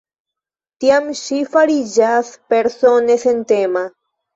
Tiam 0.83 1.11
ŝi 1.21 1.39
fariĝas 1.57 2.35
persone 2.51 3.23
sentema. 3.29 3.91